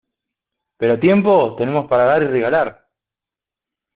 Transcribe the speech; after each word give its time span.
pero 0.79 0.99
tiempo 0.99 1.55
tenemos 1.55 1.87
para 1.87 2.05
dar 2.05 2.23
y 2.23 2.27
regalar. 2.27 2.87